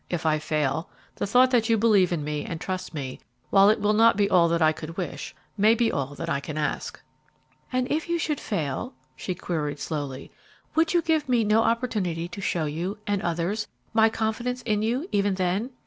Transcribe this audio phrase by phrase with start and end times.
[0.09, 3.19] If I fail, the thought that you believe in me and trust me,
[3.51, 6.39] while it will not be all that I could wish, may be all that I
[6.39, 6.99] can ask."
[7.71, 10.31] "And if you should fail," she queried, slowly,
[10.73, 15.07] "would you give me no opportunity to show you, and others, my confidence in you,
[15.11, 15.69] even then?"